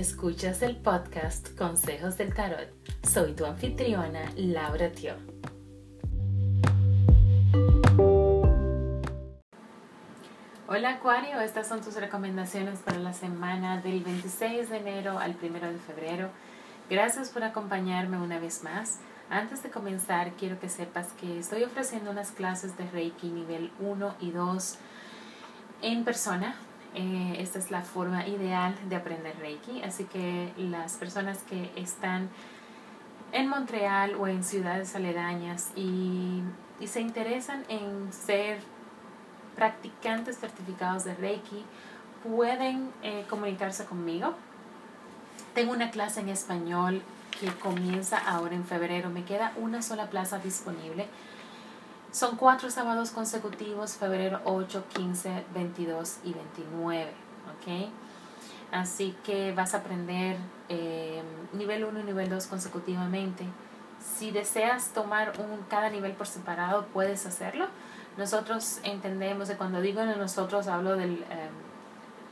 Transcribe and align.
Escuchas 0.00 0.62
el 0.62 0.76
podcast 0.76 1.54
Consejos 1.58 2.16
del 2.16 2.32
Tarot. 2.32 2.70
Soy 3.06 3.34
tu 3.34 3.44
anfitriona, 3.44 4.32
Laura 4.34 4.90
Tio. 4.90 5.12
Hola 10.68 10.92
Acuario, 10.92 11.38
estas 11.42 11.68
son 11.68 11.82
tus 11.82 11.96
recomendaciones 11.96 12.78
para 12.78 12.98
la 12.98 13.12
semana 13.12 13.82
del 13.82 14.02
26 14.02 14.70
de 14.70 14.78
enero 14.78 15.18
al 15.18 15.36
1 15.36 15.70
de 15.70 15.78
febrero. 15.78 16.30
Gracias 16.88 17.28
por 17.28 17.44
acompañarme 17.44 18.16
una 18.16 18.38
vez 18.38 18.64
más. 18.64 19.00
Antes 19.28 19.62
de 19.62 19.68
comenzar, 19.68 20.32
quiero 20.32 20.58
que 20.58 20.70
sepas 20.70 21.08
que 21.12 21.38
estoy 21.38 21.64
ofreciendo 21.64 22.10
unas 22.10 22.30
clases 22.30 22.74
de 22.78 22.88
Reiki 22.88 23.28
nivel 23.28 23.70
1 23.80 24.14
y 24.20 24.30
2 24.30 24.78
en 25.82 26.04
persona 26.04 26.56
eh, 26.94 27.36
esta 27.38 27.58
es 27.58 27.70
la 27.70 27.82
forma 27.82 28.26
ideal 28.26 28.74
de 28.88 28.96
aprender 28.96 29.36
Reiki, 29.38 29.82
así 29.82 30.04
que 30.04 30.52
las 30.56 30.94
personas 30.94 31.38
que 31.38 31.70
están 31.76 32.28
en 33.32 33.48
Montreal 33.48 34.16
o 34.16 34.26
en 34.26 34.42
ciudades 34.42 34.94
aledañas 34.96 35.70
y, 35.76 36.42
se 36.86 37.02
interesan 37.02 37.62
en 37.68 38.10
ser 38.10 38.58
practicantes 39.54 40.38
certificados 40.38 41.04
de 41.04 41.14
Reiki, 41.14 41.62
pueden 42.24 42.90
eh, 43.02 43.26
comunicarse 43.28 43.84
conmigo. 43.84 44.34
Tengo 45.54 45.72
una 45.72 45.90
clase 45.90 46.20
en 46.20 46.30
español 46.30 47.02
que 47.38 47.48
comienza 47.48 48.16
ahora 48.16 48.54
en 48.54 48.64
febrero. 48.64 49.10
Me 49.10 49.24
queda 49.24 49.52
una 49.56 49.82
sola 49.82 50.08
plaza 50.08 50.38
disponible 50.38 51.06
son 52.12 52.36
cuatro 52.36 52.70
sábados 52.70 53.10
consecutivos, 53.10 53.94
febrero 53.96 54.40
8, 54.44 54.84
15, 54.94 55.44
22 55.54 56.18
y 56.24 56.32
29. 56.32 57.12
¿ok? 57.50 57.90
Así 58.72 59.16
que 59.24 59.52
vas 59.52 59.74
a 59.74 59.78
aprender 59.78 60.36
eh, 60.68 61.22
nivel 61.52 61.84
1 61.84 62.00
y 62.00 62.02
nivel 62.04 62.28
2 62.28 62.46
consecutivamente. 62.46 63.44
Si 64.00 64.30
deseas 64.30 64.92
tomar 64.92 65.32
un, 65.38 65.64
cada 65.68 65.90
nivel 65.90 66.12
por 66.12 66.26
separado, 66.26 66.86
puedes 66.92 67.26
hacerlo. 67.26 67.66
Nosotros 68.16 68.80
entendemos, 68.82 69.48
de 69.48 69.56
cuando 69.56 69.80
digo 69.80 70.04
nosotros, 70.04 70.68
hablo 70.68 70.96
del 70.96 71.14
eh, 71.30 71.50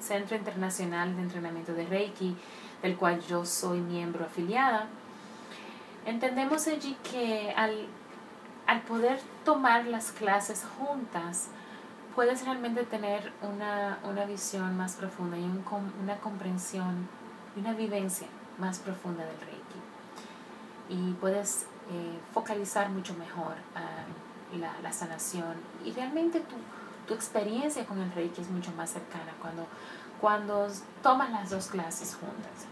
Centro 0.00 0.36
Internacional 0.36 1.14
de 1.16 1.22
Entrenamiento 1.22 1.74
de 1.74 1.86
Reiki, 1.86 2.36
del 2.82 2.96
cual 2.96 3.20
yo 3.20 3.44
soy 3.44 3.80
miembro 3.80 4.24
afiliada. 4.24 4.86
Entendemos 6.06 6.66
allí 6.68 6.96
que 7.02 7.52
al 7.56 7.86
al 8.68 8.82
poder 8.82 9.18
tomar 9.46 9.86
las 9.86 10.12
clases 10.12 10.62
juntas, 10.78 11.48
puedes 12.14 12.44
realmente 12.44 12.84
tener 12.84 13.32
una, 13.42 13.98
visión 14.26 14.76
más 14.76 14.92
profunda 14.92 15.38
y 15.38 15.44
una 16.02 16.16
comprensión 16.18 17.08
y 17.56 17.60
una 17.60 17.72
vivencia 17.72 18.28
más 18.58 18.78
profunda 18.78 19.24
del 19.24 19.40
Reiki. 19.40 19.80
Y 20.90 21.14
puedes 21.14 21.62
eh, 21.90 22.18
focalizar 22.34 22.90
mucho 22.90 23.14
mejor 23.14 23.54
ah, 23.74 24.04
la, 24.82 24.92
sanación 24.92 25.54
y 25.82 25.92
realmente 25.92 26.40
tu, 26.40 26.56
tu, 27.06 27.14
experiencia 27.14 27.86
con 27.86 27.98
el 28.00 28.12
Reiki 28.12 28.42
es 28.42 28.50
mucho 28.50 28.70
más 28.72 28.90
cercana 28.90 29.32
cuando, 29.40 29.66
cuando 30.20 30.68
tomas 31.02 31.30
las 31.30 31.48
dos 31.48 31.68
clases 31.68 32.14
juntas. 32.16 32.66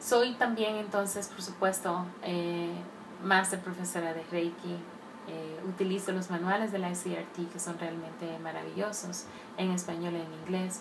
Soy 0.00 0.34
también 0.34 0.74
entonces, 0.74 1.28
por 1.28 1.42
supuesto, 1.42 2.04
eh, 2.22 2.74
máster 3.22 3.60
profesora 3.60 4.12
de 4.14 4.22
Reiki. 4.30 4.76
Eh, 5.28 5.60
utilizo 5.68 6.12
los 6.12 6.30
manuales 6.30 6.72
de 6.72 6.78
la 6.78 6.90
ICRT 6.90 7.52
que 7.52 7.60
son 7.60 7.78
realmente 7.78 8.38
maravillosos 8.42 9.26
en 9.58 9.70
español 9.70 10.14
y 10.14 10.20
en 10.20 10.32
inglés. 10.32 10.80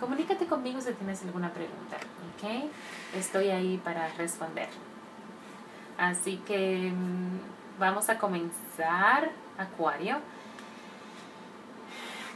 Comunícate 0.00 0.46
conmigo 0.46 0.80
si 0.80 0.92
tienes 0.92 1.22
alguna 1.22 1.52
pregunta, 1.52 1.96
¿ok? 1.96 2.70
Estoy 3.16 3.50
ahí 3.50 3.78
para 3.78 4.08
responder. 4.14 4.68
Así 5.98 6.36
que 6.46 6.92
mm, 6.94 7.80
vamos 7.80 8.08
a 8.08 8.18
comenzar, 8.18 9.30
Acuario. 9.58 10.18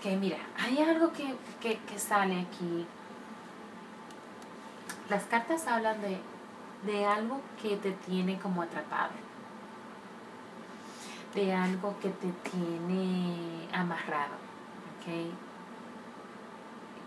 Que 0.02 0.16
mira, 0.16 0.38
hay 0.58 0.82
algo 0.82 1.12
que, 1.12 1.36
que, 1.60 1.78
que 1.78 1.98
sale 1.98 2.40
aquí. 2.40 2.84
Las 5.08 5.22
cartas 5.24 5.68
hablan 5.68 6.00
de 6.02 6.18
de 6.84 7.06
algo 7.06 7.40
que 7.60 7.76
te 7.76 7.92
tiene 7.92 8.38
como 8.38 8.62
atrapado, 8.62 9.12
de 11.34 11.54
algo 11.54 11.94
que 12.00 12.08
te 12.10 12.32
tiene 12.50 13.68
amarrado. 13.72 14.34
¿okay? 15.00 15.32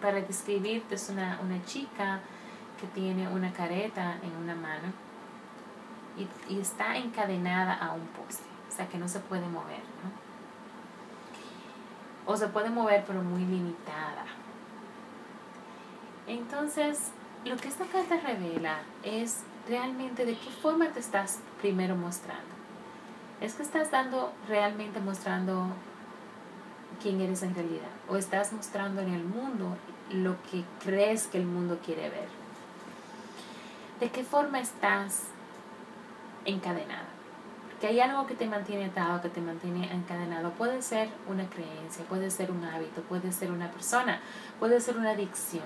Para 0.01 0.21
describirte 0.21 0.95
es 0.95 1.09
una, 1.09 1.39
chica 1.65 2.21
que 2.79 2.87
tiene 2.87 3.27
una 3.27 3.51
careta 3.51 4.17
en 4.21 4.31
una 4.43 4.55
mano 4.55 4.93
y, 6.17 6.53
y, 6.53 6.59
está 6.59 6.95
encadenada 6.95 7.73
a 7.73 7.91
un 7.91 8.07
poste, 8.07 8.45
o 8.69 8.71
sea 8.71 8.87
que 8.87 8.97
no 8.97 9.07
se 9.07 9.19
puede 9.19 9.45
mover, 9.47 9.79
¿no? 10.03 10.25
O 12.27 12.37
se 12.37 12.47
puede 12.47 12.69
mover 12.69 13.03
pero 13.05 13.21
muy 13.21 13.41
limitada. 13.45 14.25
Entonces, 16.27 17.11
lo 17.43 17.55
que 17.57 17.67
esta 17.67 17.85
carta 17.85 18.17
revela 18.17 18.79
es 19.03 19.43
realmente 19.67 20.25
de 20.25 20.37
qué 20.37 20.49
forma 20.49 20.89
te 20.89 20.99
estás 20.99 21.39
primero 21.61 21.95
mostrando. 21.95 22.43
Es 23.41 23.55
que 23.55 23.63
estás 23.63 23.91
dando 23.91 24.31
realmente 24.47 24.99
mostrando 24.99 25.67
quién 27.01 27.19
eres 27.21 27.43
en 27.43 27.53
realidad 27.53 27.89
o 28.07 28.15
estás 28.15 28.53
mostrando 28.53 29.01
en 29.01 29.13
el 29.13 29.23
mundo 29.23 29.77
lo 30.11 30.41
que 30.43 30.63
crees 30.83 31.27
que 31.27 31.37
el 31.37 31.45
mundo 31.45 31.79
quiere 31.83 32.09
ver. 32.09 32.27
¿De 33.99 34.09
qué 34.09 34.23
forma 34.23 34.59
estás 34.59 35.23
encadenada? 36.45 37.07
Que 37.79 37.87
hay 37.87 37.99
algo 37.99 38.25
que 38.25 38.35
te 38.35 38.47
mantiene 38.47 38.85
atado, 38.85 39.21
que 39.21 39.29
te 39.29 39.41
mantiene 39.41 39.91
encadenado. 39.91 40.51
Puede 40.51 40.81
ser 40.81 41.09
una 41.27 41.49
creencia, 41.49 42.05
puede 42.05 42.29
ser 42.29 42.51
un 42.51 42.63
hábito, 42.63 43.01
puede 43.01 43.31
ser 43.31 43.51
una 43.51 43.69
persona, 43.71 44.21
puede 44.59 44.79
ser 44.79 44.97
una 44.97 45.11
adicción. 45.11 45.63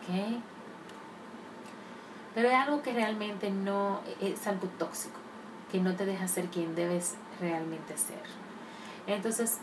¿Ok? 0.00 0.42
Pero 2.34 2.48
es 2.48 2.54
algo 2.54 2.82
que 2.82 2.92
realmente 2.92 3.50
no 3.50 4.00
es 4.20 4.46
algo 4.46 4.68
tóxico, 4.78 5.18
que 5.70 5.80
no 5.80 5.94
te 5.94 6.06
deja 6.06 6.28
ser 6.28 6.46
quien 6.46 6.74
debes 6.74 7.14
realmente 7.40 7.96
ser. 7.98 8.22
Entonces, 9.06 9.58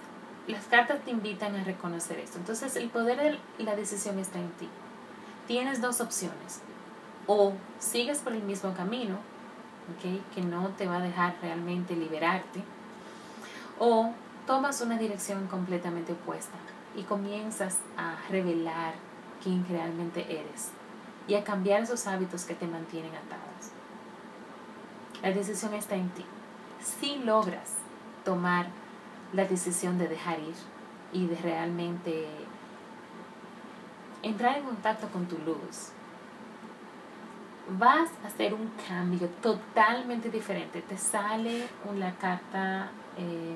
las 0.47 0.65
cartas 0.65 1.03
te 1.03 1.11
invitan 1.11 1.55
a 1.55 1.63
reconocer 1.63 2.19
esto. 2.19 2.37
Entonces, 2.37 2.75
el 2.75 2.89
poder 2.89 3.39
de 3.57 3.63
la 3.63 3.75
decisión 3.75 4.19
está 4.19 4.39
en 4.39 4.49
ti. 4.51 4.69
Tienes 5.47 5.81
dos 5.81 5.99
opciones. 6.01 6.61
O 7.25 7.53
sigues 7.79 8.19
por 8.19 8.33
el 8.33 8.43
mismo 8.43 8.73
camino, 8.73 9.17
¿okay? 9.97 10.21
que 10.33 10.41
no 10.41 10.69
te 10.69 10.87
va 10.87 10.97
a 10.97 11.01
dejar 11.01 11.35
realmente 11.41 11.95
liberarte, 11.95 12.63
o 13.79 14.11
tomas 14.45 14.81
una 14.81 14.97
dirección 14.97 15.47
completamente 15.47 16.13
opuesta 16.13 16.57
y 16.95 17.03
comienzas 17.03 17.77
a 17.97 18.15
revelar 18.29 18.93
quién 19.43 19.65
realmente 19.69 20.25
eres 20.39 20.71
y 21.27 21.35
a 21.35 21.43
cambiar 21.43 21.83
esos 21.83 22.07
hábitos 22.07 22.45
que 22.45 22.55
te 22.55 22.67
mantienen 22.67 23.11
atados. 23.15 23.71
La 25.21 25.31
decisión 25.31 25.73
está 25.73 25.95
en 25.95 26.09
ti. 26.09 26.25
Si 26.81 27.17
logras 27.17 27.75
tomar 28.23 28.67
la 29.33 29.45
decisión 29.45 29.97
de 29.97 30.07
dejar 30.07 30.39
ir 30.39 30.55
y 31.11 31.27
de 31.27 31.35
realmente 31.35 32.27
entrar 34.23 34.57
en 34.57 34.63
contacto 34.63 35.07
con 35.09 35.27
tu 35.27 35.37
luz, 35.39 35.91
vas 37.77 38.09
a 38.23 38.27
hacer 38.27 38.53
un 38.53 38.71
cambio 38.87 39.27
totalmente 39.41 40.29
diferente. 40.29 40.81
Te 40.81 40.97
sale 40.97 41.67
una 41.89 42.15
carta 42.15 42.89
eh, 43.17 43.55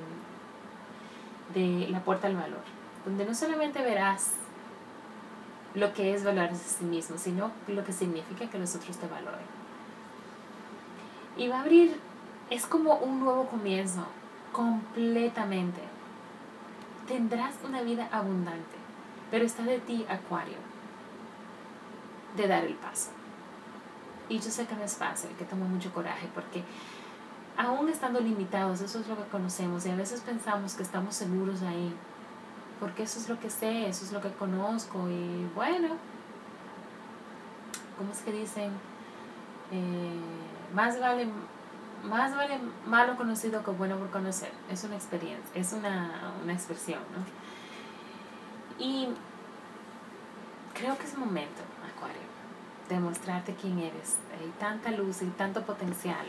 de 1.54 1.88
la 1.90 2.02
puerta 2.02 2.28
al 2.28 2.36
valor, 2.36 2.64
donde 3.06 3.26
no 3.26 3.34
solamente 3.34 3.82
verás 3.82 4.34
lo 5.76 5.94
que 5.94 6.14
es 6.14 6.24
valorarse 6.24 6.56
a 6.56 6.80
sí 6.80 6.86
mismo, 6.86 7.18
sino 7.18 7.52
lo 7.68 7.84
que 7.84 7.94
significa 7.94 8.50
que 8.50 8.60
los 8.60 8.76
otros 8.76 8.98
te 8.98 9.08
valoren. 9.08 9.46
Y 11.36 11.48
va 11.48 11.58
a 11.58 11.62
abrir, 11.62 12.00
es 12.50 12.66
como 12.66 12.96
un 12.98 13.22
nuevo 13.22 13.48
comienzo, 13.48 14.06
completamente. 14.52 15.82
Tendrás 17.08 17.56
una 17.68 17.82
vida 17.82 18.08
abundante, 18.12 18.78
pero 19.32 19.46
está 19.46 19.64
de 19.64 19.80
ti, 19.80 20.06
Acuario, 20.08 20.58
de 22.38 22.48
dar 22.48 22.64
el 22.64 22.76
paso. 22.76 23.10
Y 24.30 24.40
yo 24.40 24.50
sé 24.50 24.66
que 24.66 24.76
no 24.76 24.84
es 24.84 24.96
fácil, 24.96 25.32
que 25.32 25.46
toma 25.46 25.66
mucho 25.66 25.92
coraje, 25.92 26.30
porque 26.34 26.64
aún 27.58 27.90
estando 27.90 28.20
limitados, 28.20 28.82
eso 28.82 29.00
es 29.00 29.08
lo 29.08 29.18
que 29.18 29.30
conocemos, 29.30 29.86
y 29.86 29.90
a 29.90 29.96
veces 29.96 30.22
pensamos 30.22 30.76
que 30.76 30.84
estamos 30.84 31.16
seguros 31.16 31.62
ahí, 31.64 31.94
porque 32.84 33.04
eso 33.04 33.18
es 33.18 33.30
lo 33.30 33.40
que 33.40 33.50
sé, 33.50 33.88
eso 33.88 34.04
es 34.04 34.12
lo 34.12 34.20
que 34.20 34.30
conozco 34.34 35.10
y 35.10 35.50
bueno, 35.56 35.96
¿cómo 37.98 38.12
es 38.12 38.20
que 38.20 38.34
dicen? 38.34 38.72
Eh, 39.72 40.20
más 40.74 41.00
vale 41.00 41.30
más 42.04 42.36
vale 42.36 42.60
malo 42.86 43.16
conocido 43.16 43.64
que 43.64 43.72
bueno 43.72 43.96
por 43.96 44.10
conocer. 44.10 44.52
Es 44.70 44.84
una 44.84 44.96
experiencia, 44.96 45.50
es 45.56 45.72
una, 45.72 46.34
una 46.44 46.52
expresión, 46.52 47.00
¿no? 47.16 47.24
Y 48.86 49.08
creo 50.74 50.98
que 50.98 51.06
es 51.06 51.18
momento, 51.18 51.62
Acuario, 51.96 52.20
de 52.90 53.00
mostrarte 53.00 53.56
quién 53.56 53.80
eres. 53.80 54.18
Hay 54.38 54.54
tanta 54.60 54.92
luz 54.92 55.22
y 55.22 55.28
tanto 55.28 55.66
potencial. 55.66 56.26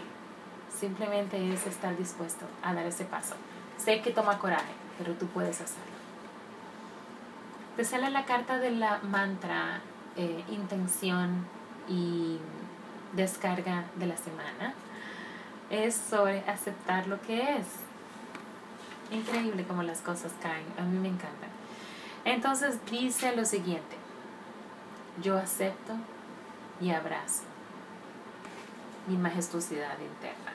Simplemente 0.70 1.52
es 1.52 1.66
estar 1.66 1.96
dispuesto 1.96 2.46
a 2.62 2.72
dar 2.74 2.86
ese 2.86 3.06
paso. 3.06 3.34
Sé 3.76 4.00
que 4.02 4.12
toma 4.12 4.38
coraje, 4.38 4.72
pero 4.98 5.14
tú 5.14 5.26
puedes 5.26 5.60
hacerlo. 5.60 5.93
Te 7.76 7.84
sale 7.84 8.08
la 8.10 8.24
carta 8.24 8.58
de 8.58 8.70
la 8.70 9.00
mantra, 9.02 9.80
eh, 10.16 10.44
intención 10.48 11.44
y 11.88 12.38
descarga 13.14 13.84
de 13.96 14.06
la 14.06 14.16
semana. 14.16 14.74
Es 15.70 15.96
sobre 15.96 16.40
aceptar 16.48 17.08
lo 17.08 17.20
que 17.22 17.56
es. 17.56 17.66
Increíble 19.10 19.64
como 19.64 19.82
las 19.82 20.00
cosas 20.02 20.32
caen. 20.40 20.66
A 20.78 20.82
mí 20.82 20.98
me 20.98 21.08
encanta. 21.08 21.48
Entonces 22.24 22.78
dice 22.88 23.34
lo 23.34 23.44
siguiente. 23.44 23.96
Yo 25.20 25.36
acepto 25.36 25.94
y 26.80 26.90
abrazo 26.90 27.42
mi 29.08 29.16
majestuosidad 29.16 29.98
interna. 29.98 30.52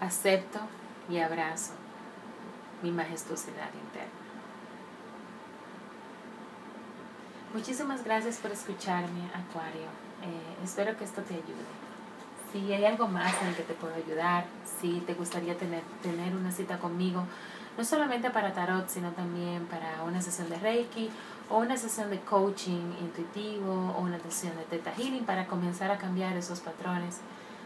Acepto 0.00 0.60
y 1.10 1.18
abrazo 1.18 1.74
mi 2.82 2.90
majestuosidad 2.90 3.72
interna. 3.74 4.20
Muchísimas 7.52 8.04
gracias 8.04 8.36
por 8.36 8.52
escucharme, 8.52 9.24
Acuario. 9.34 9.88
Eh, 10.22 10.64
espero 10.64 10.96
que 10.96 11.04
esto 11.04 11.22
te 11.22 11.34
ayude. 11.34 11.66
Si 12.52 12.72
hay 12.72 12.84
algo 12.84 13.08
más 13.08 13.32
en 13.42 13.54
que 13.54 13.62
te 13.62 13.74
puedo 13.74 13.94
ayudar, 13.94 14.44
si 14.80 15.00
te 15.00 15.14
gustaría 15.14 15.56
tener, 15.56 15.82
tener 16.02 16.34
una 16.34 16.52
cita 16.52 16.78
conmigo, 16.78 17.24
no 17.76 17.84
solamente 17.84 18.30
para 18.30 18.52
tarot, 18.52 18.88
sino 18.88 19.10
también 19.12 19.66
para 19.66 20.02
una 20.04 20.20
sesión 20.20 20.48
de 20.48 20.58
Reiki 20.58 21.10
o 21.48 21.58
una 21.58 21.76
sesión 21.76 22.10
de 22.10 22.20
coaching 22.20 22.92
intuitivo 23.00 23.94
o 23.96 24.00
una 24.00 24.18
sesión 24.20 24.56
de 24.56 24.64
Theta 24.64 24.92
Healing 24.92 25.24
para 25.24 25.46
comenzar 25.46 25.90
a 25.90 25.98
cambiar 25.98 26.36
esos 26.36 26.60
patrones, 26.60 27.18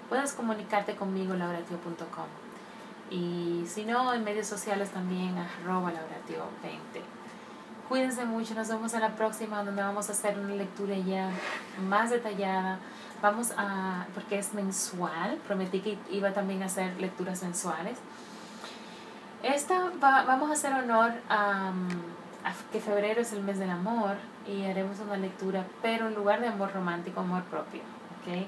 puedes 0.08 0.32
comunicarte 0.32 0.96
conmigo 0.96 1.34
lauratio.com. 1.34 2.43
Y 3.10 3.64
si 3.66 3.84
no, 3.84 4.12
en 4.14 4.24
medios 4.24 4.46
sociales 4.46 4.90
también, 4.90 5.36
arroba 5.36 5.90
lauratio20. 5.92 7.02
Cuídense 7.88 8.24
mucho, 8.24 8.54
nos 8.54 8.68
vemos 8.68 8.94
en 8.94 9.00
la 9.02 9.14
próxima 9.14 9.62
donde 9.62 9.82
vamos 9.82 10.08
a 10.08 10.12
hacer 10.12 10.38
una 10.38 10.54
lectura 10.54 10.96
ya 10.96 11.28
más 11.86 12.10
detallada. 12.10 12.78
Vamos 13.20 13.52
a, 13.56 14.06
porque 14.14 14.38
es 14.38 14.54
mensual, 14.54 15.36
prometí 15.46 15.80
que 15.80 15.98
iba 16.10 16.32
también 16.32 16.62
a 16.62 16.66
hacer 16.66 16.98
lecturas 16.98 17.42
mensuales. 17.42 17.98
Esta 19.42 19.92
vamos 20.00 20.48
a 20.48 20.54
hacer 20.54 20.72
honor 20.72 21.12
a, 21.28 21.72
que 22.72 22.80
febrero 22.80 23.20
es 23.20 23.32
el 23.34 23.42
mes 23.42 23.58
del 23.58 23.70
amor 23.70 24.16
y 24.46 24.64
haremos 24.64 24.98
una 25.00 25.18
lectura, 25.18 25.66
pero 25.82 26.08
en 26.08 26.14
lugar 26.14 26.40
de 26.40 26.48
amor 26.48 26.72
romántico, 26.72 27.20
amor 27.20 27.42
propio, 27.44 27.80
¿ok? 27.80 28.46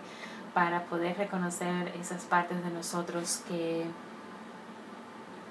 Para 0.55 0.85
poder 0.85 1.19
reconocer 1.19 1.89
esas 2.01 2.25
partes 2.25 2.65
de 2.65 2.71
nosotros 2.71 3.43
que, 3.47 3.85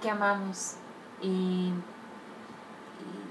que 0.06 0.12
amamos 0.12 0.76
y, 1.20 1.74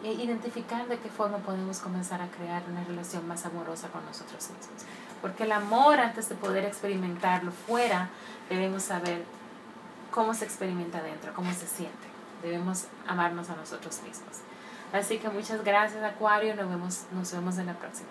y 0.02 0.08
identificar 0.08 0.88
de 0.88 0.98
qué 0.98 1.08
forma 1.08 1.38
podemos 1.38 1.78
comenzar 1.78 2.20
a 2.20 2.26
crear 2.26 2.64
una 2.68 2.82
relación 2.82 3.28
más 3.28 3.46
amorosa 3.46 3.86
con 3.90 4.04
nosotros 4.04 4.50
mismos. 4.50 4.82
Porque 5.22 5.44
el 5.44 5.52
amor, 5.52 6.00
antes 6.00 6.28
de 6.28 6.34
poder 6.34 6.64
experimentarlo 6.64 7.52
fuera, 7.52 8.08
debemos 8.50 8.82
saber 8.82 9.24
cómo 10.10 10.34
se 10.34 10.46
experimenta 10.46 11.00
dentro, 11.00 11.32
cómo 11.32 11.52
se 11.52 11.68
siente. 11.68 12.08
Debemos 12.42 12.86
amarnos 13.06 13.50
a 13.50 13.54
nosotros 13.54 14.02
mismos. 14.02 14.40
Así 14.92 15.18
que 15.18 15.28
muchas 15.28 15.62
gracias 15.62 16.02
Acuario, 16.02 16.56
nos 16.56 16.68
vemos, 16.68 17.04
nos 17.12 17.32
vemos 17.32 17.56
en 17.58 17.66
la 17.66 17.74
próxima. 17.74 18.10